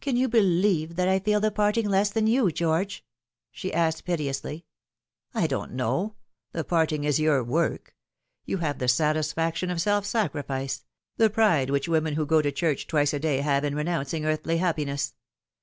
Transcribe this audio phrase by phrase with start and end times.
[0.00, 3.04] "Can you believe that I feel the parting less than you, George?
[2.50, 3.04] ;>
[3.52, 4.64] she asked piteously.
[5.34, 6.14] How should I Greet Thee 1 313" I don't know.
[6.52, 7.94] The parting is your work.
[8.46, 10.86] You have the satisfaction of self sacrifice
[11.18, 14.56] the pride which women who go to church twice a day have in renouncing earthly
[14.56, 15.12] happiness.